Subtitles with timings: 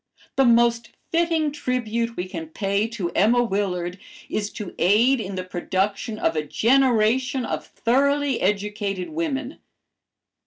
[0.35, 5.43] The most fitting tribute we can pay to Emma Willard is to aid in the
[5.43, 9.59] production of a generation of thoroughly educated women.